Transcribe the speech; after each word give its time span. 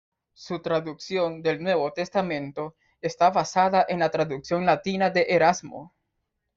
Su 0.33 0.63
traducción 0.63 1.43
del 1.43 1.61
Nuevo 1.61 1.93
Testamento 1.93 2.75
está 3.01 3.29
basada 3.29 3.85
en 3.87 3.99
la 3.99 4.09
traducción 4.09 4.65
latina 4.65 5.11
de 5.11 5.27
Erasmo. 5.29 5.93